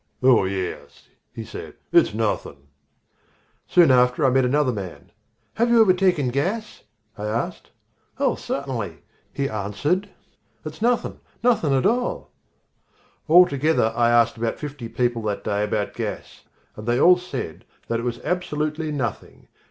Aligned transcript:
"Oh, 0.23 0.45
yes," 0.45 1.09
he 1.31 1.45
said; 1.45 1.75
"it's 1.91 2.11
nothing." 2.11 2.65
Soon 3.67 3.91
after 3.91 4.25
I 4.25 4.31
met 4.31 4.45
another 4.45 4.71
man. 4.71 5.11
"Have 5.53 5.69
you 5.69 5.79
ever 5.79 5.93
taken 5.93 6.29
gas?" 6.29 6.81
I 7.19 7.25
asked. 7.27 7.69
"Oh, 8.17 8.33
certainly," 8.33 9.03
he 9.31 9.47
answered, 9.47 10.09
"it's 10.65 10.81
nothing, 10.81 11.19
nothing 11.43 11.75
at 11.77 11.85
all." 11.85 12.31
Altogether 13.29 13.93
I 13.95 14.09
asked 14.09 14.37
about 14.37 14.57
fifty 14.57 14.89
people 14.89 15.21
that 15.21 15.43
day 15.43 15.63
about 15.63 15.93
gas, 15.93 16.45
and 16.75 16.87
they 16.87 16.99
all 16.99 17.17
said 17.17 17.63
that 17.87 17.99
it 17.99 18.03
was 18.03 18.17
absolutely 18.21 18.91
nothing. 18.91 19.49